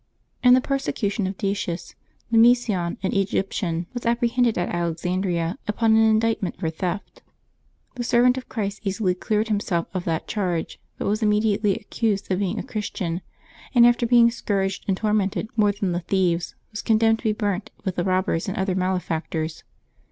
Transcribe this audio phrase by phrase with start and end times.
[0.43, 1.93] IN the persecution of Decius,
[2.31, 7.21] Nemesion, an Egyptian, was apprehended at Alexandria upon an indictment for theft.
[7.93, 12.39] The servant of Christ easily cleared himself of that charge, but was immediately accused of
[12.39, 13.21] being a Chris tian,
[13.75, 17.69] and after being scourged and tormented more than the thieves, was condemned to be burnt
[17.85, 19.63] with the robbers and other malefactors.